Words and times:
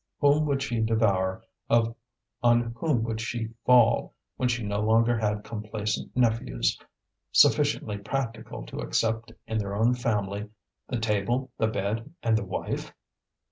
Whom 0.19 0.47
would 0.47 0.63
she 0.63 0.79
devour, 0.79 1.43
on 2.49 2.73
whom 2.75 3.03
would 3.03 3.21
she 3.21 3.49
fall, 3.67 4.15
when 4.35 4.49
she 4.49 4.63
no 4.63 4.79
longer 4.81 5.15
had 5.15 5.43
complaisant 5.43 6.17
nephews, 6.17 6.75
sufficiently 7.31 7.99
practical 7.99 8.65
to 8.65 8.79
accept 8.79 9.31
in 9.45 9.59
their 9.59 9.75
own 9.75 9.93
family 9.93 10.49
the 10.87 10.97
table, 10.97 11.51
the 11.59 11.67
bed, 11.67 12.11
and 12.23 12.35
the 12.35 12.43
wife? 12.43 12.91